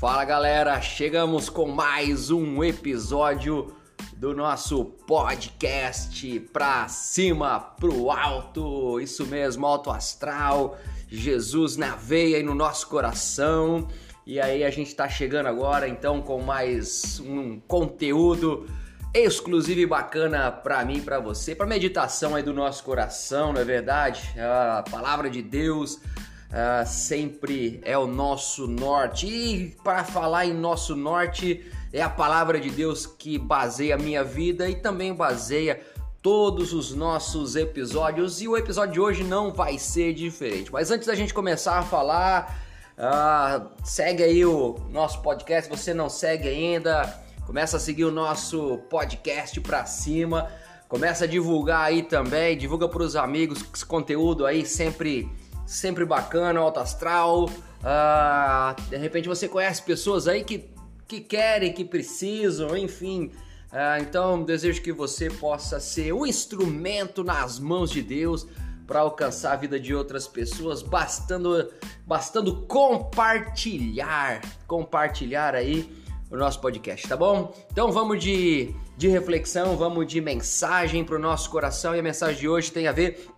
Fala 0.00 0.24
galera, 0.24 0.80
chegamos 0.80 1.50
com 1.50 1.68
mais 1.68 2.30
um 2.30 2.64
episódio 2.64 3.76
do 4.16 4.34
nosso 4.34 4.82
podcast 4.82 6.40
Pra 6.54 6.88
Cima, 6.88 7.60
Pro 7.78 8.10
Alto, 8.10 8.98
isso 8.98 9.26
mesmo, 9.26 9.66
alto 9.66 9.90
astral, 9.90 10.78
Jesus 11.06 11.76
na 11.76 11.96
veia 11.96 12.38
e 12.38 12.42
no 12.42 12.54
nosso 12.54 12.88
coração. 12.88 13.88
E 14.26 14.40
aí 14.40 14.64
a 14.64 14.70
gente 14.70 14.94
tá 14.94 15.06
chegando 15.06 15.48
agora 15.48 15.86
então 15.86 16.22
com 16.22 16.40
mais 16.40 17.20
um 17.20 17.60
conteúdo 17.60 18.66
exclusivo 19.12 19.80
e 19.80 19.86
bacana 19.86 20.50
para 20.50 20.82
mim, 20.82 21.02
para 21.02 21.20
você, 21.20 21.54
para 21.54 21.66
meditação 21.66 22.34
aí 22.34 22.42
do 22.42 22.54
nosso 22.54 22.82
coração, 22.84 23.52
não 23.52 23.60
é 23.60 23.64
verdade? 23.64 24.34
A 24.38 24.82
palavra 24.90 25.28
de 25.28 25.42
Deus 25.42 26.00
uh, 26.50 26.86
sempre 26.86 27.80
é 27.84 27.96
o 27.96 28.06
nosso 28.06 28.66
norte. 28.66 29.26
E 29.26 29.76
para 29.82 30.04
falar 30.04 30.46
em 30.46 30.52
nosso 30.52 30.94
norte, 30.94 31.64
é 31.92 32.02
a 32.02 32.10
palavra 32.10 32.60
de 32.60 32.70
Deus 32.70 33.06
que 33.06 33.38
baseia 33.38 33.94
a 33.94 33.98
minha 33.98 34.22
vida 34.22 34.68
e 34.68 34.74
também 34.74 35.14
baseia 35.14 35.80
todos 36.22 36.72
os 36.72 36.94
nossos 36.94 37.56
episódios. 37.56 38.42
E 38.42 38.48
o 38.48 38.56
episódio 38.56 38.94
de 38.94 39.00
hoje 39.00 39.24
não 39.24 39.52
vai 39.52 39.78
ser 39.78 40.12
diferente. 40.12 40.72
Mas 40.72 40.90
antes 40.90 41.06
da 41.06 41.14
gente 41.14 41.32
começar 41.32 41.78
a 41.78 41.82
falar, 41.82 42.60
uh, 42.98 43.70
segue 43.84 44.22
aí 44.22 44.44
o 44.44 44.78
nosso 44.90 45.22
podcast. 45.22 45.70
Se 45.70 45.76
você 45.76 45.94
não 45.94 46.08
segue 46.08 46.48
ainda, 46.48 47.22
começa 47.46 47.76
a 47.76 47.80
seguir 47.80 48.04
o 48.04 48.10
nosso 48.10 48.78
podcast 48.90 49.60
pra 49.60 49.86
cima. 49.86 50.50
Começa 50.88 51.24
a 51.24 51.26
divulgar 51.28 51.82
aí 51.82 52.02
também, 52.02 52.58
divulga 52.58 52.88
para 52.88 53.04
os 53.04 53.14
amigos 53.14 53.64
esse 53.72 53.86
conteúdo 53.86 54.44
aí 54.44 54.66
sempre 54.66 55.30
sempre 55.70 56.04
bacana, 56.04 56.58
alto 56.58 56.80
astral. 56.80 57.44
Uh, 57.44 58.90
de 58.90 58.96
repente 58.96 59.28
você 59.28 59.48
conhece 59.48 59.80
pessoas 59.82 60.26
aí 60.26 60.42
que, 60.42 60.68
que 61.06 61.20
querem, 61.20 61.72
que 61.72 61.84
precisam, 61.84 62.76
enfim. 62.76 63.30
Uh, 63.72 64.02
então 64.02 64.42
desejo 64.42 64.82
que 64.82 64.92
você 64.92 65.30
possa 65.30 65.78
ser 65.78 66.12
um 66.12 66.26
instrumento 66.26 67.22
nas 67.22 67.60
mãos 67.60 67.92
de 67.92 68.02
Deus 68.02 68.48
para 68.84 68.98
alcançar 68.98 69.52
a 69.52 69.56
vida 69.56 69.78
de 69.78 69.94
outras 69.94 70.26
pessoas, 70.26 70.82
bastando, 70.82 71.70
bastando 72.04 72.66
compartilhar, 72.66 74.40
compartilhar 74.66 75.54
aí 75.54 75.88
o 76.28 76.36
nosso 76.36 76.60
podcast, 76.60 77.06
tá 77.06 77.16
bom? 77.16 77.54
Então 77.70 77.92
vamos 77.92 78.20
de, 78.20 78.74
de 78.96 79.06
reflexão, 79.06 79.76
vamos 79.76 80.08
de 80.08 80.20
mensagem 80.20 81.04
para 81.04 81.14
o 81.14 81.20
nosso 81.20 81.48
coração 81.48 81.94
e 81.94 82.00
a 82.00 82.02
mensagem 82.02 82.40
de 82.40 82.48
hoje 82.48 82.72
tem 82.72 82.88
a 82.88 82.92
ver 82.92 83.28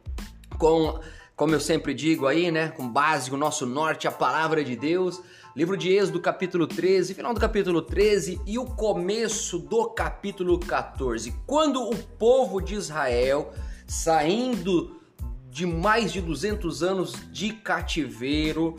com 0.58 0.98
como 1.43 1.57
eu 1.57 1.61
sempre 1.61 1.93
digo 1.93 2.29
aí, 2.29 2.53
né, 2.53 2.69
com 2.69 2.89
base 2.89 3.29
no 3.29 3.37
nosso 3.37 3.67
norte, 3.67 4.07
a 4.07 4.12
palavra 4.12 4.62
de 4.62 4.77
Deus, 4.77 5.21
livro 5.57 5.77
de 5.77 5.91
Êxodo, 5.91 6.21
capítulo 6.21 6.69
13, 6.69 7.15
final 7.15 7.34
do 7.34 7.41
capítulo 7.41 7.83
13 7.83 8.41
e 8.47 8.61
o 8.61 8.65
começo 8.65 9.59
do 9.59 9.87
capítulo 9.87 10.57
14. 10.61 11.34
Quando 11.45 11.83
o 11.83 11.97
povo 11.97 12.61
de 12.61 12.77
Israel, 12.77 13.53
saindo 13.89 15.01
de 15.51 15.67
mais 15.67 16.12
de 16.12 16.21
200 16.21 16.81
anos 16.84 17.15
de 17.33 17.53
cativeiro 17.55 18.77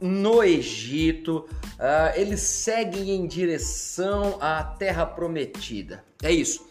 no 0.00 0.42
Egito, 0.42 1.44
uh, 1.74 2.18
eles 2.18 2.40
seguem 2.40 3.10
em 3.10 3.26
direção 3.26 4.38
à 4.40 4.64
terra 4.64 5.04
prometida. 5.04 6.02
É 6.22 6.32
isso. 6.32 6.69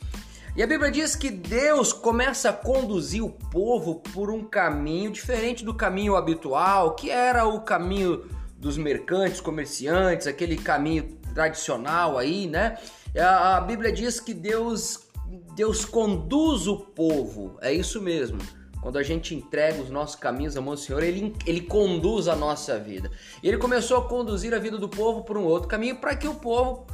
E 0.59 0.61
a 0.61 0.67
Bíblia 0.67 0.91
diz 0.91 1.15
que 1.15 1.31
Deus 1.31 1.93
começa 1.93 2.49
a 2.49 2.53
conduzir 2.53 3.23
o 3.23 3.29
povo 3.29 4.01
por 4.13 4.29
um 4.29 4.43
caminho 4.43 5.09
diferente 5.09 5.63
do 5.63 5.73
caminho 5.73 6.17
habitual, 6.17 6.95
que 6.95 7.09
era 7.09 7.47
o 7.47 7.61
caminho 7.61 8.25
dos 8.57 8.77
mercantes, 8.77 9.39
comerciantes, 9.39 10.27
aquele 10.27 10.57
caminho 10.57 11.17
tradicional 11.33 12.17
aí, 12.17 12.45
né? 12.45 12.77
A 13.17 13.61
Bíblia 13.61 13.89
diz 13.89 14.19
que 14.19 14.33
Deus 14.33 15.07
Deus 15.55 15.85
conduz 15.85 16.67
o 16.67 16.75
povo. 16.75 17.57
É 17.61 17.71
isso 17.71 18.01
mesmo. 18.01 18.39
Quando 18.81 18.97
a 18.97 19.03
gente 19.03 19.33
entrega 19.33 19.81
os 19.81 19.89
nossos 19.89 20.17
caminhos 20.17 20.57
à 20.57 20.61
mão 20.61 20.73
do 20.73 20.79
Senhor, 20.81 21.01
ele, 21.01 21.33
ele 21.45 21.61
conduz 21.61 22.27
a 22.27 22.35
nossa 22.35 22.77
vida. 22.77 23.09
E 23.41 23.47
ele 23.47 23.57
começou 23.57 23.95
a 23.95 24.09
conduzir 24.09 24.53
a 24.53 24.59
vida 24.59 24.77
do 24.77 24.89
povo 24.89 25.23
por 25.23 25.37
um 25.37 25.45
outro 25.45 25.69
caminho 25.69 26.01
para 26.01 26.17
que 26.17 26.27
o 26.27 26.35
povo 26.35 26.85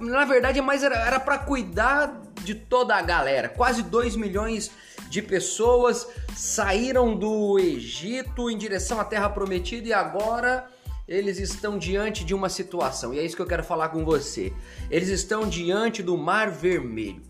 na 0.00 0.24
verdade, 0.24 0.60
mais 0.60 0.82
era 0.82 1.18
para 1.20 1.38
cuidar 1.38 2.20
de 2.42 2.54
toda 2.54 2.94
a 2.94 3.02
galera. 3.02 3.48
Quase 3.48 3.82
2 3.82 4.16
milhões 4.16 4.70
de 5.08 5.22
pessoas 5.22 6.06
saíram 6.34 7.16
do 7.16 7.58
Egito 7.58 8.50
em 8.50 8.58
direção 8.58 9.00
à 9.00 9.04
Terra 9.04 9.28
Prometida 9.28 9.88
e 9.88 9.92
agora 9.92 10.66
eles 11.06 11.38
estão 11.38 11.78
diante 11.78 12.24
de 12.24 12.34
uma 12.34 12.48
situação. 12.48 13.12
E 13.12 13.18
é 13.18 13.24
isso 13.24 13.36
que 13.36 13.42
eu 13.42 13.46
quero 13.46 13.64
falar 13.64 13.90
com 13.90 14.04
você. 14.04 14.52
Eles 14.90 15.08
estão 15.08 15.48
diante 15.48 16.02
do 16.02 16.16
Mar 16.16 16.50
Vermelho. 16.50 17.22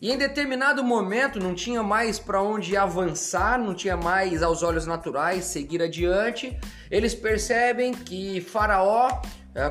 E 0.00 0.10
em 0.10 0.16
determinado 0.16 0.82
momento 0.82 1.38
não 1.38 1.54
tinha 1.54 1.82
mais 1.82 2.18
para 2.18 2.40
onde 2.40 2.74
avançar, 2.74 3.58
não 3.58 3.74
tinha 3.74 3.98
mais 3.98 4.42
aos 4.42 4.62
olhos 4.62 4.86
naturais 4.86 5.44
seguir 5.44 5.82
adiante. 5.82 6.58
Eles 6.90 7.14
percebem 7.14 7.92
que 7.92 8.40
Faraó 8.40 9.20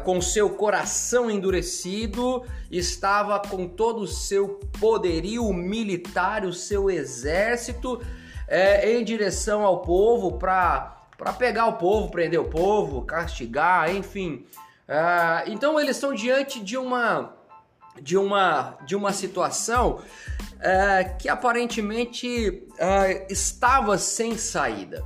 com 0.04 0.22
seu 0.22 0.50
coração 0.50 1.32
endurecido, 1.32 2.44
estava 2.70 3.40
com 3.40 3.68
todo 3.68 4.02
o 4.02 4.08
seu 4.08 4.60
poderio 4.80 5.52
militar, 5.54 6.44
o 6.46 6.54
seu 6.54 6.90
exército, 6.90 8.02
é, 8.48 8.92
em 8.92 9.04
direção 9.04 9.64
ao 9.64 9.82
povo 9.82 10.38
para 10.38 11.06
pegar 11.38 11.68
o 11.68 11.74
povo, 11.74 12.10
prender 12.10 12.40
o 12.40 12.50
povo, 12.50 13.04
castigar, 13.04 13.96
enfim. 13.96 14.46
É, 14.88 15.44
então 15.48 15.80
eles 15.80 15.96
estão 15.96 16.14
diante 16.14 16.60
de 16.60 16.76
uma 16.76 17.36
de 18.02 18.18
uma 18.18 18.78
de 18.86 18.96
uma 18.96 19.12
situação 19.12 20.02
é, 20.60 21.04
que 21.04 21.30
aparentemente 21.30 22.64
é, 22.78 23.28
estava 23.32 23.98
sem 23.98 24.38
saída. 24.38 25.06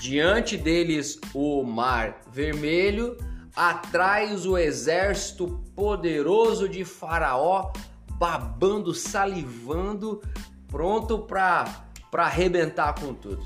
Diante 0.00 0.56
deles 0.56 1.20
o 1.34 1.62
mar 1.62 2.22
vermelho 2.32 3.16
atrás 3.54 4.46
o 4.46 4.56
exército 4.56 5.62
poderoso 5.74 6.68
de 6.68 6.84
Faraó, 6.84 7.72
babando, 8.12 8.94
salivando, 8.94 10.20
pronto 10.68 11.18
para 11.20 11.84
arrebentar 12.14 12.94
com 12.94 13.14
tudo. 13.14 13.44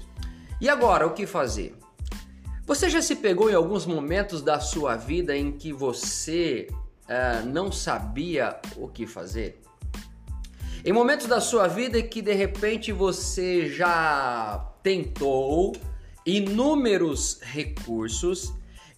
E 0.61 0.69
agora, 0.69 1.07
o 1.07 1.13
que 1.13 1.27
fazer? 1.27 1.77
Você 2.67 2.89
já 2.89 3.03
se 3.03 3.17
pegou 3.17 3.51
em 3.51 3.55
alguns 3.55 3.85
momentos 3.85 4.41
da 4.41 4.59
sua 4.59 4.97
vida 4.97 5.37
em 5.37 5.53
que 5.53 5.73
você 5.73 6.69
uh, 6.71 7.47
não 7.47 7.71
sabia 7.71 8.59
o 8.77 8.89
que 8.89 9.07
fazer? 9.07 9.61
Em 10.85 10.93
momentos 10.93 11.27
da 11.27 11.41
sua 11.41 11.67
vida 11.67 12.03
que 12.03 12.23
de 12.23 12.33
repente 12.33 12.93
você 12.93 13.69
já 13.69 14.71
tentou 14.83 15.75
inúmeros 16.27 17.39
recursos 17.43 18.53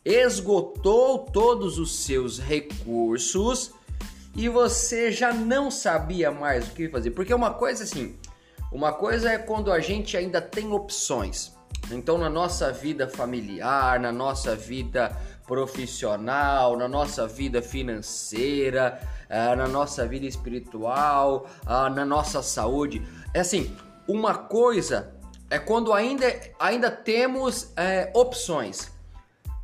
esgotou 0.07 1.19
todos 1.19 1.81
os 1.81 2.05
seus 2.05 2.39
recursos 2.39 3.73
e 4.37 4.49
você 4.49 5.11
já 5.11 5.33
não 5.33 5.69
sabia 5.69 6.31
mais 6.31 6.69
o 6.69 6.71
que 6.71 6.89
fazer. 6.89 7.11
Porque 7.11 7.35
uma 7.35 7.55
coisa 7.55 7.83
assim, 7.83 8.17
uma 8.71 8.93
coisa 8.93 9.33
é 9.33 9.39
quando 9.39 9.73
a 9.73 9.81
gente 9.81 10.17
ainda 10.17 10.41
tem 10.41 10.73
opções. 10.73 11.53
Então, 11.91 12.17
na 12.17 12.31
nossa 12.31 12.73
vida 12.73 13.09
familiar, 13.09 13.99
na 13.99 14.13
nossa 14.13 14.55
vida 14.55 15.17
profissional, 15.45 16.77
na 16.77 16.87
nossa 16.87 17.27
vida 17.27 17.61
financeira, 17.61 19.01
eh, 19.29 19.57
na 19.57 19.67
nossa 19.67 20.07
vida 20.07 20.27
espiritual, 20.27 21.49
ah, 21.65 21.91
na 21.91 22.05
nossa 22.05 22.43
saúde. 22.43 23.03
É 23.35 23.41
assim, 23.41 23.77
uma 24.07 24.35
coisa 24.35 25.17
é 25.51 25.59
quando 25.59 25.93
ainda, 25.93 26.27
ainda 26.59 26.91
temos 26.91 27.73
é, 27.77 28.11
opções. 28.15 28.96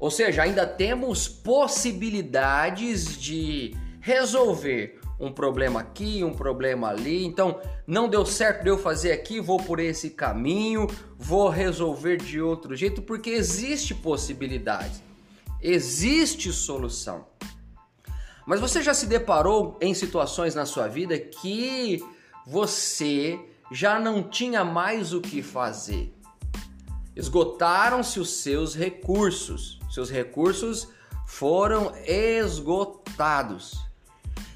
Ou 0.03 0.11
seja, 0.11 0.43
ainda 0.43 0.67
temos 0.67 1.29
possibilidades 1.29 3.17
de 3.17 3.77
resolver 4.01 4.99
um 5.21 5.31
problema 5.31 5.79
aqui, 5.79 6.25
um 6.25 6.35
problema 6.35 6.89
ali. 6.89 7.25
Então, 7.25 7.61
não 7.87 8.09
deu 8.09 8.27
certo 8.27 8.65
de 8.65 8.69
eu 8.69 8.77
fazer 8.77 9.13
aqui, 9.13 9.39
vou 9.39 9.59
por 9.59 9.79
esse 9.79 10.11
caminho, 10.11 10.89
vou 11.17 11.49
resolver 11.49 12.17
de 12.17 12.41
outro 12.41 12.75
jeito, 12.75 13.01
porque 13.01 13.31
existe 13.31 13.95
possibilidade, 13.95 15.01
existe 15.61 16.53
solução. 16.53 17.25
Mas 18.45 18.59
você 18.59 18.83
já 18.83 18.93
se 18.93 19.07
deparou 19.07 19.79
em 19.81 19.95
situações 19.95 20.53
na 20.53 20.67
sua 20.67 20.89
vida 20.89 21.17
que 21.17 22.05
você 22.45 23.39
já 23.71 24.01
não 24.01 24.21
tinha 24.21 24.65
mais 24.65 25.15
o 25.15 25.21
que 25.21 25.43
fazer? 25.43 26.13
Esgotaram-se 27.15 28.19
os 28.19 28.31
seus 28.31 28.75
recursos. 28.75 29.81
Seus 29.93 30.11
recursos 30.11 30.89
foram 31.27 31.93
esgotados. 32.07 33.79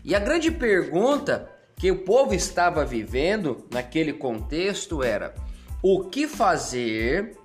E 0.02 0.14
a 0.14 0.18
grande 0.18 0.50
pergunta 0.50 1.50
que 1.76 1.90
o 1.90 2.04
povo 2.04 2.32
estava 2.32 2.86
vivendo 2.86 3.66
naquele 3.70 4.14
contexto 4.14 5.02
era: 5.02 5.34
o 5.82 6.04
que 6.04 6.26
fazer 6.26 7.36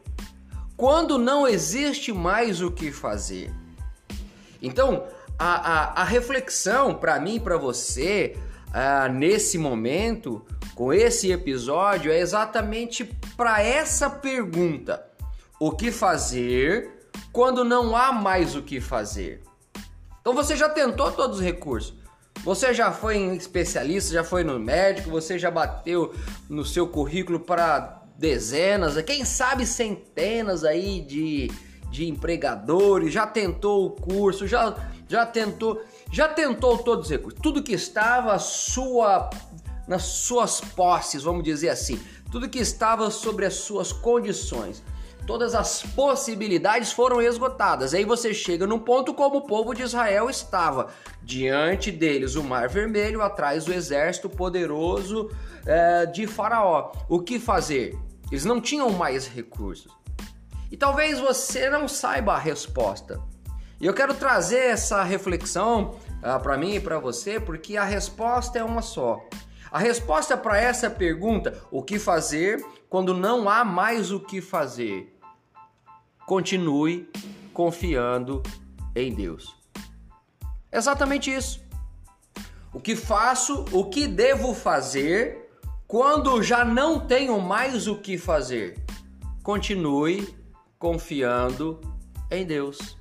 quando 0.78 1.18
não 1.18 1.46
existe 1.46 2.14
mais 2.14 2.62
o 2.62 2.72
que 2.72 2.94
fazer? 2.94 3.54
Então, 4.62 5.06
a, 5.38 5.56
a, 5.56 6.02
a 6.02 6.04
reflexão 6.06 6.96
para 6.96 7.20
mim 7.20 7.36
e 7.36 7.40
para 7.42 7.58
você 7.58 8.38
uh, 8.70 9.12
nesse 9.12 9.58
momento, 9.58 10.46
com 10.76 10.94
esse 10.94 11.30
episódio, 11.30 12.10
é 12.10 12.20
exatamente 12.20 13.04
para 13.36 13.62
essa 13.62 14.10
pergunta: 14.10 15.06
o 15.60 15.72
que 15.72 15.92
fazer 15.92 17.01
quando 17.32 17.64
não 17.64 17.96
há 17.96 18.12
mais 18.12 18.56
o 18.56 18.62
que 18.62 18.82
fazer? 18.82 19.42
Então 20.20 20.34
você 20.34 20.56
já 20.56 20.70
tentou 20.70 21.12
todos 21.12 21.38
os 21.38 21.44
recursos. 21.44 21.94
Você 22.44 22.74
já 22.74 22.92
foi 22.92 23.18
em 23.18 23.36
especialista, 23.36 24.14
já 24.14 24.24
foi 24.24 24.44
no 24.44 24.60
médico, 24.60 25.10
você 25.10 25.38
já 25.38 25.52
bateu 25.52 26.14
no 26.50 26.66
seu 26.66 26.88
currículo 26.88 27.40
para 27.40 28.02
dezenas, 28.18 29.02
quem 29.02 29.26
sabe 29.26 29.66
centenas 29.66 30.64
aí 30.64 31.02
de, 31.02 31.52
de 31.90 32.08
empregadores, 32.08 33.12
já 33.12 33.26
tentou 33.26 33.86
o 33.88 33.90
curso, 33.90 34.48
já, 34.48 34.76
já 35.08 35.26
tentou, 35.26 35.84
já 36.12 36.28
tentou 36.28 36.78
todos 36.78 37.06
os 37.06 37.12
recursos, 37.12 37.40
tudo 37.42 37.64
que 37.64 37.74
estava 37.74 38.38
sua, 38.38 39.30
nas 39.88 40.04
suas 40.04 40.62
posses, 40.62 41.24
vamos 41.24 41.44
dizer 41.44 41.70
assim, 41.70 42.00
tudo 42.32 42.50
que 42.50 42.60
estava 42.60 43.10
sobre 43.10 43.46
as 43.46 43.56
suas 43.56 43.92
condições 43.92 44.84
todas 45.32 45.56
as 45.56 45.82
possibilidades 45.82 46.92
foram 46.92 47.22
esgotadas. 47.22 47.94
Aí 47.94 48.04
você 48.04 48.34
chega 48.34 48.68
num 48.68 48.78
ponto 48.78 49.14
como 49.14 49.38
o 49.38 49.48
povo 49.48 49.74
de 49.74 49.82
Israel 49.82 50.30
estava. 50.30 50.90
Diante 51.24 51.90
deles 51.90 52.36
o 52.36 52.44
Mar 52.44 52.68
Vermelho, 52.68 53.22
atrás 53.22 53.66
o 53.66 53.72
exército 53.72 54.30
poderoso 54.30 55.32
é, 55.66 56.06
de 56.06 56.28
Faraó. 56.28 56.92
O 57.08 57.22
que 57.22 57.40
fazer? 57.40 57.98
Eles 58.30 58.44
não 58.44 58.60
tinham 58.60 58.90
mais 58.90 59.26
recursos. 59.26 59.90
E 60.70 60.76
talvez 60.76 61.18
você 61.18 61.70
não 61.70 61.88
saiba 61.88 62.34
a 62.34 62.38
resposta. 62.38 63.18
E 63.80 63.86
eu 63.86 63.94
quero 63.94 64.14
trazer 64.14 64.60
essa 64.60 65.02
reflexão 65.02 65.96
ah, 66.22 66.40
para 66.40 66.58
mim 66.58 66.76
e 66.76 66.80
para 66.82 67.00
você, 67.00 67.40
porque 67.40 67.78
a 67.78 67.86
resposta 67.86 68.60
é 68.60 68.64
uma 68.66 68.82
só. 68.82 69.18
A 69.72 69.80
resposta 69.80 70.36
para 70.36 70.60
essa 70.60 70.90
pergunta, 70.90 71.58
o 71.72 71.82
que 71.82 71.98
fazer 71.98 72.62
quando 72.90 73.14
não 73.14 73.48
há 73.48 73.64
mais 73.64 74.12
o 74.12 74.20
que 74.20 74.42
fazer? 74.42 75.21
Continue 76.32 77.10
confiando 77.54 78.42
em 78.96 79.14
Deus. 79.14 79.54
Exatamente 80.72 81.30
isso. 81.30 81.62
O 82.74 82.80
que 82.80 82.96
faço, 82.96 83.66
o 83.74 83.90
que 83.90 84.08
devo 84.08 84.54
fazer 84.54 85.50
quando 85.86 86.42
já 86.42 86.64
não 86.64 87.06
tenho 87.06 87.38
mais 87.42 87.86
o 87.86 87.98
que 87.98 88.18
fazer? 88.18 88.82
Continue 89.44 90.26
confiando 90.80 91.82
em 92.32 92.46
Deus. 92.46 92.98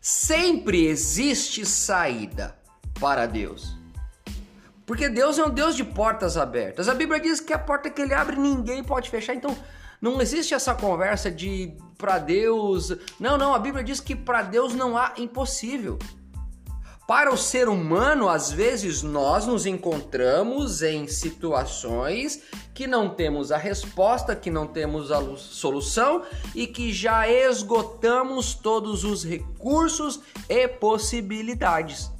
Sempre 0.00 0.86
existe 0.86 1.66
saída 1.66 2.58
para 2.98 3.26
Deus. 3.26 3.76
Porque 4.86 5.10
Deus 5.10 5.38
é 5.38 5.44
um 5.44 5.50
Deus 5.50 5.76
de 5.76 5.84
portas 5.84 6.38
abertas. 6.38 6.88
A 6.88 6.94
Bíblia 6.94 7.20
diz 7.20 7.38
que 7.38 7.52
a 7.52 7.58
porta 7.58 7.90
que 7.90 8.00
ele 8.00 8.14
abre 8.14 8.36
ninguém 8.36 8.82
pode 8.82 9.10
fechar. 9.10 9.34
Então 9.34 9.54
não 10.10 10.20
existe 10.20 10.54
essa 10.54 10.74
conversa 10.74 11.30
de 11.30 11.76
para 11.98 12.18
Deus. 12.18 12.92
Não, 13.18 13.36
não, 13.36 13.54
a 13.54 13.58
Bíblia 13.58 13.82
diz 13.82 14.00
que 14.00 14.14
para 14.14 14.42
Deus 14.42 14.74
não 14.74 14.96
há 14.96 15.14
impossível. 15.16 15.98
Para 17.06 17.32
o 17.32 17.36
ser 17.36 17.68
humano, 17.68 18.28
às 18.28 18.50
vezes 18.50 19.00
nós 19.00 19.46
nos 19.46 19.64
encontramos 19.64 20.82
em 20.82 21.06
situações 21.06 22.42
que 22.74 22.84
não 22.84 23.08
temos 23.08 23.52
a 23.52 23.56
resposta, 23.56 24.34
que 24.34 24.50
não 24.50 24.66
temos 24.66 25.12
a 25.12 25.20
solução 25.36 26.24
e 26.52 26.66
que 26.66 26.92
já 26.92 27.28
esgotamos 27.28 28.54
todos 28.54 29.04
os 29.04 29.24
recursos 29.24 30.20
e 30.48 30.66
possibilidades. 30.66 32.10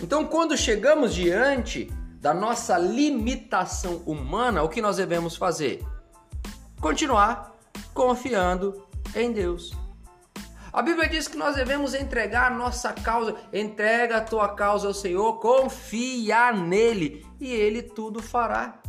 Então, 0.00 0.24
quando 0.24 0.56
chegamos 0.56 1.14
diante 1.14 1.88
da 2.20 2.34
nossa 2.34 2.76
limitação 2.76 4.02
humana, 4.04 4.64
o 4.64 4.68
que 4.68 4.82
nós 4.82 4.96
devemos 4.96 5.36
fazer? 5.36 5.80
Continuar 6.82 7.56
confiando 7.94 8.84
em 9.14 9.30
Deus. 9.30 9.72
A 10.72 10.82
Bíblia 10.82 11.08
diz 11.08 11.28
que 11.28 11.36
nós 11.36 11.54
devemos 11.54 11.94
entregar 11.94 12.50
a 12.50 12.54
nossa 12.56 12.92
causa, 12.92 13.36
entrega 13.52 14.16
a 14.16 14.20
tua 14.20 14.48
causa 14.48 14.88
ao 14.88 14.92
Senhor, 14.92 15.38
confia 15.38 16.50
nele 16.50 17.24
e 17.38 17.52
ele 17.52 17.82
tudo 17.82 18.20
fará. 18.20 18.82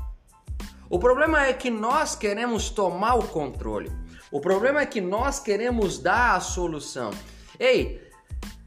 O 0.90 0.98
problema 0.98 1.46
é 1.46 1.54
que 1.54 1.70
nós 1.70 2.16
queremos 2.16 2.72
tomar 2.72 3.14
o 3.14 3.28
controle. 3.28 3.92
O 4.32 4.42
problema 4.42 4.82
é 4.82 4.88
que 4.88 5.00
nós 5.00 5.40
queremos 5.40 6.00
dar 6.00 6.36
a 6.36 6.40
solução. 6.40 7.12
Ei, 7.60 8.02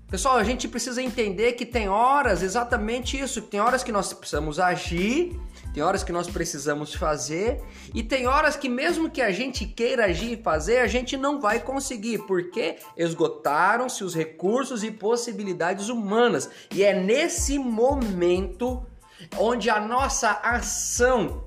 Pessoal, 0.09 0.37
a 0.37 0.45
gente 0.45 0.69
precisa 0.69 1.03
entender 1.03 1.55
que 1.55 1.67
tem 1.67 1.89
horas 1.89 2.41
exatamente 2.41 3.19
isso, 3.19 3.43
tem 3.43 3.59
horas 3.59 3.83
que 3.83 3.91
nós 3.91 4.13
precisamos 4.13 4.61
agir, 4.61 5.37
tem 5.77 5.83
horas 5.83 6.03
que 6.03 6.11
nós 6.11 6.27
precisamos 6.27 6.95
fazer 6.95 7.63
e 7.93 8.03
tem 8.03 8.27
horas 8.27 8.57
que 8.57 8.67
mesmo 8.67 9.11
que 9.11 9.21
a 9.21 9.31
gente 9.31 9.67
queira 9.67 10.07
agir 10.07 10.33
e 10.33 10.43
fazer, 10.43 10.79
a 10.79 10.87
gente 10.87 11.19
não 11.19 11.39
vai 11.39 11.61
conseguir, 11.61 12.21
porque 12.21 12.77
esgotaram-se 12.97 14.03
os 14.03 14.15
recursos 14.15 14.83
e 14.83 14.91
possibilidades 14.91 15.91
humanas. 15.91 16.49
E 16.75 16.83
é 16.83 16.99
nesse 16.99 17.59
momento 17.59 18.87
onde 19.37 19.69
a 19.69 19.79
nossa 19.79 20.41
ação 20.43 21.45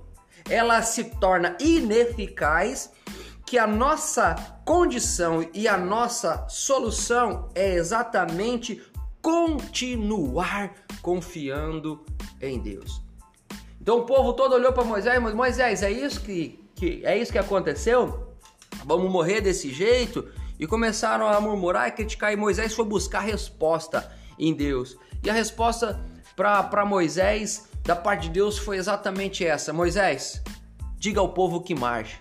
ela 0.47 0.83
se 0.83 1.05
torna 1.05 1.57
ineficaz 1.59 2.91
que 3.47 3.57
a 3.57 3.65
nossa 3.65 4.35
condição 4.63 5.43
e 5.55 5.67
a 5.67 5.75
nossa 5.75 6.47
solução 6.47 7.49
é 7.55 7.73
exatamente 7.73 8.79
continuar 9.23 10.71
confiando 11.01 12.05
em 12.39 12.59
Deus. 12.59 13.08
Então 13.81 13.99
o 13.99 14.05
povo 14.05 14.33
todo 14.33 14.53
olhou 14.53 14.73
para 14.73 14.83
Moisés, 14.83 15.21
mas 15.21 15.33
Moisés, 15.33 15.83
é 15.83 15.91
isso 15.91 16.21
que, 16.21 16.59
que 16.75 17.01
é 17.05 17.17
isso 17.17 17.31
que 17.31 17.37
aconteceu? 17.37 18.35
Vamos 18.85 19.09
morrer 19.11 19.41
desse 19.41 19.71
jeito? 19.71 20.27
E 20.59 20.67
começaram 20.67 21.27
a 21.27 21.39
murmurar 21.39 21.87
e 21.87 21.91
criticar, 21.91 22.33
e 22.33 22.35
Moisés 22.35 22.73
foi 22.73 22.85
buscar 22.85 23.21
resposta 23.21 24.11
em 24.37 24.53
Deus. 24.53 24.97
E 25.23 25.29
a 25.29 25.33
resposta 25.33 25.99
para 26.35 26.85
Moisés, 26.85 27.69
da 27.83 27.95
parte 27.95 28.23
de 28.23 28.29
Deus, 28.29 28.57
foi 28.57 28.77
exatamente 28.77 29.45
essa: 29.45 29.71
Moisés, 29.71 30.41
diga 30.97 31.21
ao 31.21 31.29
povo 31.29 31.61
que 31.61 31.73
marche. 31.73 32.17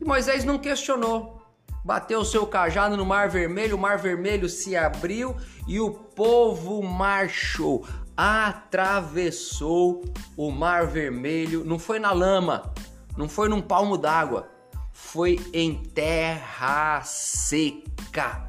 E 0.00 0.04
Moisés 0.04 0.44
não 0.44 0.58
questionou. 0.58 1.42
Bateu 1.84 2.20
o 2.20 2.24
seu 2.24 2.46
cajado 2.46 2.96
no 2.96 3.04
Mar 3.04 3.28
Vermelho, 3.28 3.76
o 3.76 3.78
Mar 3.78 3.98
Vermelho 3.98 4.48
se 4.48 4.74
abriu 4.74 5.36
e 5.68 5.78
o 5.78 5.90
povo 5.90 6.82
marchou, 6.82 7.86
atravessou 8.16 10.04
o 10.36 10.50
Mar 10.50 10.86
Vermelho. 10.86 11.64
Não 11.64 11.78
foi 11.78 11.98
na 11.98 12.12
lama, 12.12 12.72
não 13.16 13.28
foi 13.28 13.48
num 13.48 13.60
palmo 13.60 13.96
d'água, 13.96 14.48
foi 14.92 15.40
em 15.52 15.74
terra 15.74 17.02
seca. 17.02 18.48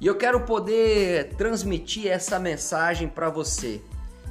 E 0.00 0.06
eu 0.06 0.16
quero 0.16 0.40
poder 0.40 1.34
transmitir 1.36 2.08
essa 2.08 2.38
mensagem 2.38 3.08
para 3.08 3.30
você. 3.30 3.80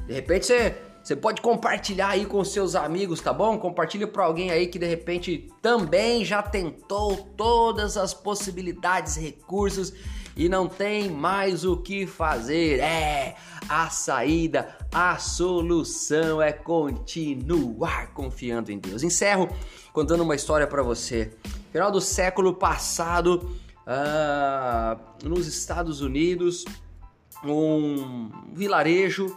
De 0.05 0.13
repente 0.13 0.45
você 0.45 0.75
você 1.03 1.15
pode 1.15 1.41
compartilhar 1.41 2.09
aí 2.09 2.27
com 2.27 2.43
seus 2.43 2.75
amigos, 2.75 3.19
tá 3.19 3.33
bom? 3.33 3.57
Compartilha 3.57 4.07
para 4.07 4.23
alguém 4.23 4.51
aí 4.51 4.67
que 4.67 4.77
de 4.77 4.85
repente 4.85 5.49
também 5.59 6.23
já 6.23 6.43
tentou 6.43 7.17
todas 7.35 7.97
as 7.97 8.13
possibilidades, 8.13 9.15
recursos 9.15 9.93
e 10.35 10.47
não 10.50 10.67
tem 10.67 11.09
mais 11.09 11.65
o 11.65 11.77
que 11.77 12.05
fazer. 12.05 12.79
É, 12.79 13.35
a 13.67 13.89
saída, 13.89 14.75
a 14.91 15.17
solução 15.17 16.41
é 16.41 16.51
continuar 16.51 18.13
confiando 18.13 18.71
em 18.71 18.79
Deus. 18.79 19.03
Encerro 19.03 19.50
contando 19.93 20.23
uma 20.23 20.35
história 20.35 20.67
para 20.67 20.81
você. 20.81 21.33
Final 21.71 21.91
do 21.91 22.01
século 22.01 22.53
passado, 22.53 23.50
uh, 23.88 25.27
nos 25.27 25.47
Estados 25.47 26.01
Unidos, 26.01 26.65
um 27.43 28.29
vilarejo 28.53 29.35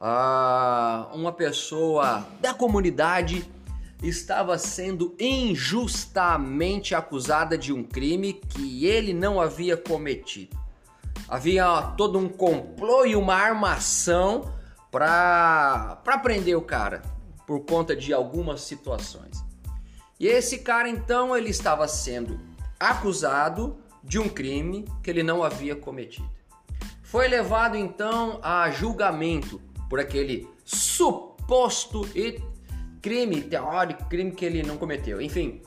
ah, 0.00 1.08
uma 1.14 1.32
pessoa 1.32 2.26
da 2.40 2.52
comunidade 2.52 3.50
estava 4.02 4.58
sendo 4.58 5.14
injustamente 5.18 6.94
acusada 6.94 7.56
de 7.56 7.72
um 7.72 7.82
crime 7.82 8.34
que 8.34 8.86
ele 8.86 9.14
não 9.14 9.40
havia 9.40 9.76
cometido. 9.76 10.56
Havia 11.28 11.82
todo 11.96 12.18
um 12.18 12.28
complô 12.28 13.04
e 13.04 13.16
uma 13.16 13.34
armação 13.34 14.52
para 14.90 16.00
prender 16.22 16.56
o 16.56 16.62
cara 16.62 17.02
por 17.46 17.60
conta 17.60 17.96
de 17.96 18.12
algumas 18.12 18.62
situações. 18.62 19.44
E 20.18 20.26
esse 20.26 20.58
cara 20.58 20.88
então 20.88 21.36
ele 21.36 21.50
estava 21.50 21.86
sendo 21.88 22.40
acusado 22.78 23.76
de 24.02 24.18
um 24.18 24.28
crime 24.28 24.84
que 25.02 25.10
ele 25.10 25.22
não 25.22 25.42
havia 25.42 25.74
cometido. 25.74 26.30
Foi 27.02 27.28
levado 27.28 27.76
então 27.76 28.38
a 28.42 28.70
julgamento 28.70 29.60
por 29.88 30.00
aquele 30.00 30.48
suposto 30.64 32.08
crime 33.06 33.40
teórico, 33.40 34.04
crime 34.06 34.32
que 34.32 34.44
ele 34.44 34.64
não 34.64 34.76
cometeu, 34.76 35.20
enfim. 35.20 35.62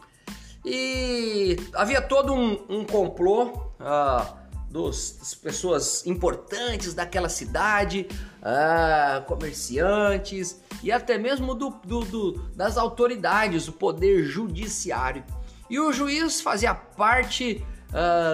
E 0.65 1.55
havia 1.74 2.01
todo 2.01 2.34
um, 2.34 2.65
um 2.67 2.84
complô 2.84 3.46
uh, 3.79 4.38
dos, 4.69 5.15
das 5.19 5.36
pessoas 5.36 6.05
importantes 6.05 6.93
daquela 6.93 7.29
cidade, 7.29 8.05
ah, 8.43 9.24
comerciantes 9.25 10.62
e 10.84 10.91
até 10.91 11.17
mesmo 11.17 11.55
do, 11.55 11.69
do, 11.86 12.01
do, 12.01 12.34
das 12.58 12.77
autoridades, 12.77 13.69
o 13.69 13.72
poder 13.72 14.25
judiciário. 14.25 15.24
E 15.69 15.79
o 15.79 15.93
juiz 15.93 16.41
fazia 16.41 16.75
parte 16.75 17.65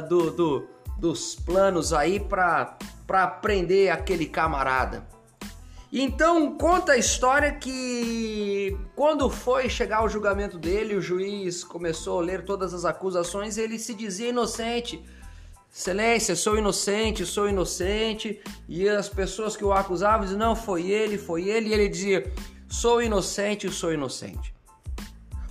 do, 0.10 0.32
do, 0.32 0.68
dos 0.98 1.36
planos 1.36 1.94
aí 1.94 2.20
para 2.20 3.28
prender 3.42 3.92
aquele 3.92 4.26
camarada. 4.26 5.06
Então 5.98 6.58
conta 6.58 6.92
a 6.92 6.98
história 6.98 7.54
que 7.54 8.78
quando 8.98 9.30
foi 9.30 9.70
chegar 9.70 10.04
o 10.04 10.10
julgamento 10.10 10.58
dele, 10.60 10.94
o 10.94 11.02
juiz 11.02 11.64
começou 11.64 12.20
a 12.20 12.22
ler 12.22 12.44
todas 12.44 12.74
as 12.74 12.84
acusações, 12.84 13.58
ele 13.58 13.80
se 13.80 13.94
dizia 13.94 14.28
inocente. 14.28 15.02
Excelência, 15.74 16.36
sou 16.36 16.58
inocente, 16.58 17.26
sou 17.26 17.48
inocente. 17.48 18.42
E 18.68 18.90
as 18.90 19.08
pessoas 19.08 19.56
que 19.56 19.64
o 19.64 19.72
acusavam 19.72 20.26
diziam, 20.26 20.38
não, 20.38 20.54
foi 20.54 20.92
ele, 20.92 21.18
foi 21.18 21.48
ele. 21.48 21.70
E 21.70 21.74
ele 21.74 21.88
dizia, 21.88 22.30
sou 22.68 23.02
inocente, 23.02 23.72
sou 23.72 23.94
inocente. 23.94 24.54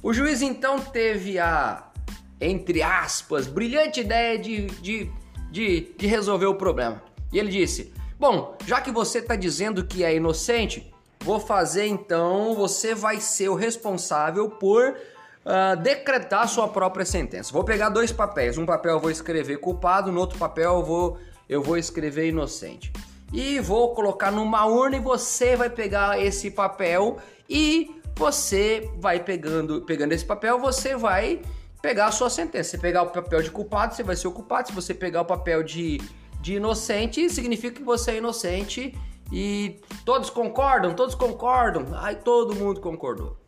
O 0.03 0.13
juiz 0.13 0.43
então 0.43 0.79
teve 0.79 1.39
a, 1.39 1.91
entre 2.39 2.83
aspas, 2.83 3.47
brilhante 3.47 4.01
ideia 4.01 4.39
de, 4.39 4.67
de, 4.67 5.11
de, 5.51 5.95
de 5.97 6.07
resolver 6.07 6.47
o 6.47 6.55
problema. 6.55 7.03
E 7.33 7.39
ele 7.39 7.51
disse, 7.51 7.95
Bom, 8.19 8.57
já 8.67 8.81
que 8.81 8.91
você 8.91 9.19
está 9.19 9.37
dizendo 9.37 9.85
que 9.85 10.05
é 10.05 10.15
inocente, 10.15 10.93
vou 11.21 11.41
fazer 11.41 11.87
então, 11.87 12.55
você 12.55 12.95
vai 12.95 13.21
ser 13.21 13.49
o 13.49 13.55
responsável 13.55 14.49
por 14.49 14.91
uh, 14.91 15.77
decretar 15.83 16.49
sua 16.49 16.69
própria 16.69 17.05
sentença. 17.05 17.53
Vou 17.53 17.65
pegar 17.65 17.89
dois 17.89 18.13
papéis, 18.13 18.57
um 18.57 18.67
papel 18.67 18.93
eu 18.93 19.01
vou 19.01 19.11
escrever 19.11 19.59
culpado, 19.59 20.13
no 20.13 20.21
outro 20.21 20.39
papel 20.39 20.75
eu 20.75 20.85
vou, 20.85 21.19
eu 21.49 21.63
vou 21.63 21.77
escrever 21.77 22.29
inocente. 22.29 22.93
E 23.33 23.59
vou 23.59 23.95
colocar 23.95 24.31
numa 24.31 24.65
urna 24.65 24.97
e 24.97 25.01
você 25.01 25.57
vai 25.57 25.69
pegar 25.69 26.21
esse 26.23 26.51
papel 26.51 27.19
e 27.49 28.01
você 28.17 28.89
vai 28.99 29.19
pegando, 29.19 29.83
pegando 29.83 30.13
esse 30.13 30.25
papel, 30.25 30.59
você 30.61 30.95
vai 30.97 31.43
pegar 31.83 32.07
a 32.07 32.13
sua 32.13 32.31
sentença. 32.31 32.71
Se 32.71 32.79
pegar 32.79 33.03
o 33.03 33.11
papel 33.11 33.43
de 33.43 33.51
culpado, 33.51 33.95
você 33.95 34.03
vai 34.03 34.17
ser 34.17 34.29
o 34.29 34.33
culpado. 34.33 34.69
Se 34.69 34.75
você 34.75 34.95
pegar 34.95 35.23
o 35.23 35.25
papel 35.25 35.63
de 35.63 36.01
de 36.45 36.57
inocente 36.57 37.31
significa 37.31 37.77
que 37.77 37.83
você 37.83 38.11
é 38.11 38.17
inocente 38.19 38.95
e 39.33 39.81
todos 40.05 40.29
concordam, 40.29 40.93
todos 40.93 41.15
concordam. 41.15 41.87
Ai, 41.95 42.17
todo 42.17 42.55
mundo 42.55 42.83
concordou. 42.83 43.39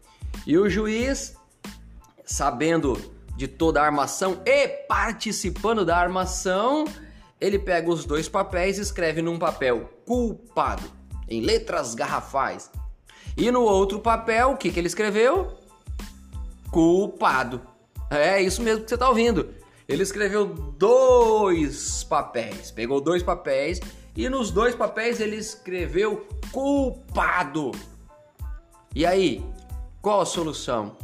E 0.47 0.57
o 0.57 0.67
juiz, 0.67 1.37
sabendo 2.25 2.99
de 3.37 3.47
toda 3.47 3.83
a 3.83 3.85
armação 3.85 4.41
e 4.47 4.67
participando 4.89 5.85
da 5.85 5.99
armação, 5.99 6.87
ele 7.39 7.59
pega 7.59 7.91
os 7.91 8.07
dois 8.07 8.31
papéis 8.31 8.79
e 8.79 8.81
escreve 8.81 9.21
num 9.21 9.39
papel 9.39 9.91
culpado, 10.07 10.91
em 11.29 11.43
letras 11.43 11.95
garrafais. 11.95 12.71
E 13.37 13.51
no 13.51 13.61
outro 13.61 14.01
papel, 14.01 14.53
o 14.53 14.57
que, 14.57 14.73
que 14.73 14.81
ele 14.81 14.87
escreveu? 14.87 15.59
Culpado. 16.71 17.61
É 18.09 18.41
isso 18.41 18.63
mesmo 18.63 18.85
que 18.85 18.89
você 18.89 18.95
está 18.95 19.07
ouvindo. 19.07 19.55
Ele 19.89 20.03
escreveu 20.03 20.47
dois 20.47 22.03
papéis, 22.05 22.71
pegou 22.71 23.01
dois 23.01 23.23
papéis 23.23 23.81
e 24.17 24.29
nos 24.29 24.51
dois 24.51 24.75
papéis 24.75 25.21
ele 25.21 25.37
escreveu 25.37 26.27
culpado. 26.51 27.71
E 28.95 29.07
aí, 29.07 29.45
qual 30.03 30.21
a 30.21 30.27
solução? 30.27 30.97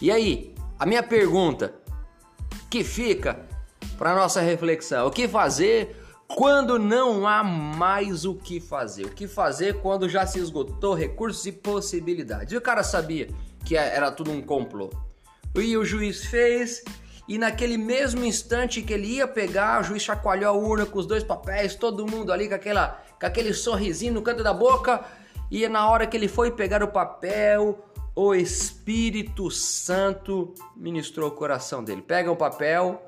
E 0.00 0.10
aí, 0.10 0.54
a 0.78 0.84
minha 0.84 1.02
pergunta 1.02 1.72
que 2.68 2.84
fica 2.84 3.46
para 3.96 4.14
nossa 4.14 4.40
reflexão: 4.40 5.06
o 5.06 5.10
que 5.10 5.26
fazer 5.28 5.96
quando 6.26 6.78
não 6.78 7.26
há 7.26 7.42
mais 7.42 8.24
o 8.24 8.34
que 8.34 8.60
fazer? 8.60 9.06
O 9.06 9.10
que 9.10 9.26
fazer 9.26 9.80
quando 9.80 10.08
já 10.08 10.26
se 10.26 10.38
esgotou 10.38 10.94
recursos 10.94 11.46
e 11.46 11.52
possibilidades? 11.52 12.52
E 12.52 12.56
o 12.56 12.60
cara 12.60 12.82
sabia 12.82 13.28
que 13.64 13.76
era 13.76 14.10
tudo 14.10 14.30
um 14.30 14.42
complô. 14.42 14.90
E 15.54 15.76
o 15.76 15.84
juiz 15.84 16.24
fez 16.24 16.82
e 17.28 17.38
naquele 17.38 17.78
mesmo 17.78 18.24
instante 18.24 18.82
que 18.82 18.92
ele 18.92 19.06
ia 19.06 19.28
pegar, 19.28 19.80
o 19.80 19.84
juiz 19.84 20.02
chacoalhou 20.02 20.48
a 20.48 20.52
urna 20.52 20.86
com 20.86 20.98
os 20.98 21.06
dois 21.06 21.22
papéis, 21.22 21.74
todo 21.74 22.06
mundo 22.06 22.32
ali 22.32 22.48
com, 22.48 22.54
aquela, 22.54 23.00
com 23.18 23.26
aquele 23.26 23.54
sorrisinho 23.54 24.14
no 24.14 24.22
canto 24.22 24.42
da 24.42 24.52
boca. 24.52 25.04
E 25.50 25.66
na 25.68 25.88
hora 25.88 26.06
que 26.06 26.16
ele 26.16 26.28
foi 26.28 26.50
pegar 26.50 26.82
o 26.82 26.88
papel, 26.88 27.78
o 28.14 28.34
Espírito 28.34 29.50
Santo 29.50 30.52
ministrou 30.76 31.28
o 31.28 31.32
coração 31.32 31.84
dele. 31.84 32.02
Pega 32.02 32.30
o 32.30 32.36
papel, 32.36 33.00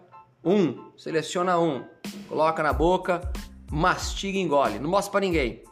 um, 0.44 0.90
seleciona 0.96 1.58
um, 1.58 1.84
coloca 2.28 2.62
na 2.62 2.72
boca, 2.72 3.20
mastiga 3.70 4.38
e 4.38 4.40
engole. 4.40 4.78
Não 4.78 4.88
mostra 4.88 5.10
para 5.10 5.20
ninguém. 5.20 5.64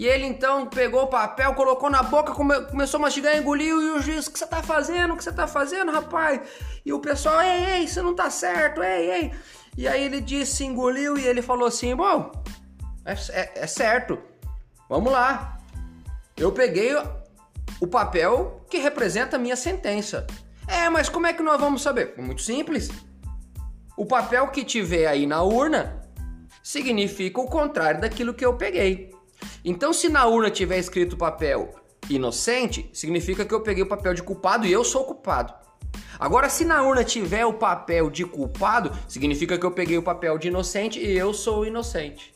E 0.00 0.06
ele 0.06 0.24
então 0.24 0.64
pegou 0.64 1.02
o 1.02 1.06
papel, 1.08 1.52
colocou 1.52 1.90
na 1.90 2.02
boca, 2.02 2.32
come, 2.32 2.58
começou 2.68 2.96
a 2.96 3.02
mastigar, 3.02 3.36
engoliu, 3.36 3.82
e 3.82 3.90
o 3.90 4.00
juiz, 4.00 4.26
o 4.26 4.32
que 4.32 4.38
você 4.38 4.46
tá 4.46 4.62
fazendo? 4.62 5.12
O 5.12 5.16
que 5.18 5.22
você 5.22 5.30
tá 5.30 5.46
fazendo, 5.46 5.92
rapaz? 5.92 6.40
E 6.86 6.90
o 6.90 7.00
pessoal, 7.00 7.42
ei, 7.42 7.64
ei, 7.66 7.84
isso 7.84 8.02
não 8.02 8.14
tá 8.14 8.30
certo, 8.30 8.82
ei, 8.82 9.10
ei. 9.10 9.34
E 9.76 9.86
aí 9.86 10.02
ele 10.02 10.22
disse, 10.22 10.64
engoliu, 10.64 11.18
e 11.18 11.26
ele 11.26 11.42
falou 11.42 11.68
assim, 11.68 11.94
bom, 11.94 12.32
é, 13.04 13.12
é, 13.12 13.52
é 13.56 13.66
certo, 13.66 14.18
vamos 14.88 15.12
lá. 15.12 15.58
Eu 16.34 16.50
peguei 16.50 16.96
o 17.78 17.86
papel 17.86 18.64
que 18.70 18.78
representa 18.78 19.36
a 19.36 19.38
minha 19.38 19.54
sentença. 19.54 20.26
É, 20.66 20.88
mas 20.88 21.10
como 21.10 21.26
é 21.26 21.34
que 21.34 21.42
nós 21.42 21.60
vamos 21.60 21.82
saber? 21.82 22.14
Muito 22.16 22.40
simples. 22.40 22.88
O 23.98 24.06
papel 24.06 24.48
que 24.48 24.64
tiver 24.64 25.06
aí 25.06 25.26
na 25.26 25.42
urna 25.42 26.08
significa 26.62 27.38
o 27.38 27.46
contrário 27.46 28.00
daquilo 28.00 28.32
que 28.32 28.46
eu 28.46 28.56
peguei. 28.56 29.19
Então, 29.64 29.92
se 29.92 30.08
na 30.08 30.26
urna 30.26 30.50
tiver 30.50 30.78
escrito 30.78 31.16
papel 31.16 31.74
inocente, 32.08 32.90
significa 32.92 33.44
que 33.44 33.54
eu 33.54 33.60
peguei 33.60 33.82
o 33.82 33.88
papel 33.88 34.14
de 34.14 34.22
culpado 34.22 34.66
e 34.66 34.72
eu 34.72 34.84
sou 34.84 35.04
culpado. 35.04 35.52
Agora, 36.18 36.48
se 36.48 36.64
na 36.64 36.82
urna 36.82 37.02
tiver 37.02 37.46
o 37.46 37.54
papel 37.54 38.10
de 38.10 38.24
culpado, 38.24 38.92
significa 39.08 39.58
que 39.58 39.64
eu 39.64 39.70
peguei 39.70 39.96
o 39.96 40.02
papel 40.02 40.36
de 40.38 40.48
inocente 40.48 41.00
e 41.00 41.16
eu 41.16 41.32
sou 41.32 41.64
inocente. 41.64 42.34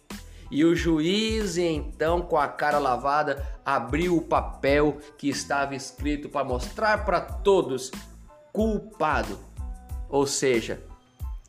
E 0.51 0.65
o 0.65 0.75
juiz, 0.75 1.59
então, 1.59 2.23
com 2.23 2.37
a 2.37 2.47
cara 2.47 2.79
lavada, 2.79 3.47
abriu 3.65 4.17
o 4.17 4.23
papel 4.23 4.99
que 5.19 5.29
estava 5.29 5.75
escrito 5.75 6.29
para 6.29 6.45
mostrar 6.45 7.05
para 7.05 7.21
todos 7.21 7.91
culpado. 8.53 9.39
Ou 10.09 10.27
seja, 10.27 10.81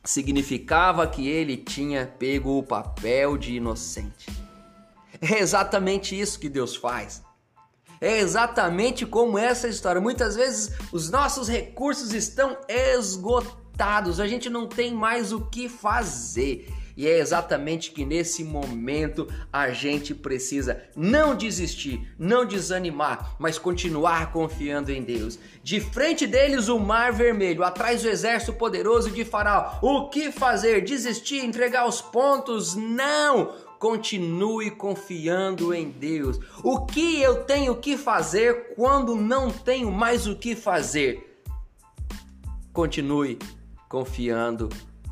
significava 0.02 1.06
que 1.06 1.28
ele 1.28 1.56
tinha 1.56 2.06
pego 2.18 2.58
o 2.58 2.62
papel 2.62 3.38
de 3.38 3.54
inocente. 3.54 4.26
É 5.20 5.38
exatamente 5.38 6.18
isso 6.18 6.38
que 6.38 6.48
Deus 6.48 6.76
faz. 6.76 7.22
É 8.00 8.18
exatamente 8.18 9.06
como 9.06 9.38
essa 9.38 9.68
história. 9.68 10.00
Muitas 10.00 10.36
vezes 10.36 10.72
os 10.92 11.10
nossos 11.10 11.48
recursos 11.48 12.12
estão 12.12 12.56
esgotados, 12.68 14.20
a 14.20 14.26
gente 14.26 14.50
não 14.50 14.66
tem 14.66 14.92
mais 14.94 15.32
o 15.32 15.40
que 15.46 15.68
fazer. 15.68 16.68
E 16.96 17.06
é 17.06 17.18
exatamente 17.18 17.90
que 17.90 18.06
nesse 18.06 18.42
momento 18.42 19.28
a 19.52 19.70
gente 19.70 20.14
precisa 20.14 20.82
não 20.96 21.34
desistir, 21.34 22.10
não 22.18 22.46
desanimar, 22.46 23.36
mas 23.38 23.58
continuar 23.58 24.32
confiando 24.32 24.90
em 24.90 25.02
Deus. 25.02 25.38
De 25.62 25.78
frente 25.78 26.26
deles 26.26 26.68
o 26.68 26.78
mar 26.78 27.12
vermelho, 27.12 27.62
atrás 27.62 28.02
o 28.02 28.08
exército 28.08 28.54
poderoso 28.54 29.10
de 29.10 29.26
Faraó. 29.26 29.78
O 29.82 30.08
que 30.08 30.32
fazer? 30.32 30.82
Desistir, 30.84 31.44
entregar 31.44 31.86
os 31.86 32.00
pontos? 32.00 32.74
Não! 32.74 33.65
Continue 33.78 34.70
confiando 34.70 35.74
em 35.74 35.90
Deus. 35.90 36.40
O 36.62 36.86
que 36.86 37.20
eu 37.20 37.44
tenho 37.44 37.76
que 37.76 37.96
fazer 37.98 38.74
quando 38.74 39.14
não 39.14 39.50
tenho 39.50 39.92
mais 39.92 40.26
o 40.26 40.34
que 40.34 40.56
fazer? 40.56 41.42
Continue 42.72 43.38
confiando 43.88 44.68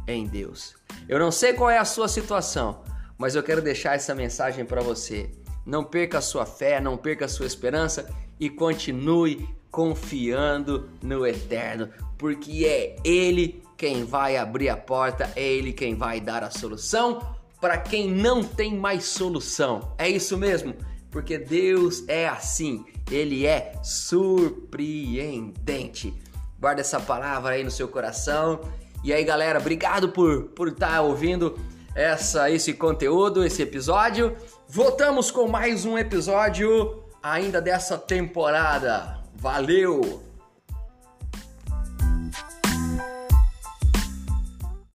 em 0.09 0.27
Deus. 0.27 0.75
Eu 1.09 1.19
não 1.19 1.31
sei 1.31 1.53
qual 1.53 1.69
é 1.69 1.79
a 1.79 1.85
sua 1.85 2.09
situação, 2.09 2.83
mas 3.19 3.35
eu 3.35 3.43
quero 3.43 3.61
deixar 3.61 3.95
essa 3.95 4.15
mensagem 4.15 4.65
para 4.65 4.81
você. 4.81 5.31
Não 5.67 5.85
perca 5.85 6.19
a 6.19 6.23
sua 6.23 6.47
fé, 6.47 6.81
não 6.81 6.97
perca 6.97 7.27
a 7.27 7.29
sua 7.29 7.47
esperança 7.47 8.09
e 8.41 8.49
continue 8.49 9.49
confiando 9.71 10.89
no 11.03 11.27
Eterno, 11.27 11.91
porque 12.17 12.65
é 12.65 12.97
Ele 13.05 13.63
quem 13.77 14.05
vai 14.05 14.37
abrir 14.37 14.69
a 14.69 14.77
porta, 14.77 15.31
é 15.37 15.43
Ele 15.43 15.73
quem 15.73 15.95
vai 15.95 16.21
dar 16.21 16.45
a 16.45 16.51
solução 16.51 17.35
para 17.65 17.79
quem 17.79 18.11
não 18.11 18.45
tem 18.45 18.77
mais 18.77 19.07
solução. 19.07 19.95
É 19.97 20.07
isso 20.07 20.37
mesmo? 20.37 20.75
Porque 21.11 21.39
Deus 21.39 22.05
é 22.07 22.29
assim, 22.29 22.85
ele 23.11 23.47
é 23.47 23.73
surpreendente. 23.83 26.13
Guarda 26.61 26.83
essa 26.83 27.01
palavra 27.01 27.55
aí 27.55 27.65
no 27.65 27.71
seu 27.71 27.89
coração. 27.89 28.61
E 29.03 29.15
aí, 29.15 29.25
galera, 29.25 29.59
obrigado 29.59 30.11
por 30.11 30.43
por 30.49 30.69
estar 30.69 30.91
tá 30.91 31.01
ouvindo 31.01 31.59
essa 31.95 32.51
esse 32.51 32.75
conteúdo, 32.75 33.43
esse 33.43 33.63
episódio. 33.63 34.37
Voltamos 34.69 35.31
com 35.31 35.49
mais 35.49 35.87
um 35.87 35.97
episódio 35.97 37.03
ainda 37.23 37.63
dessa 37.63 37.97
temporada. 37.97 39.23
Valeu! 39.37 40.34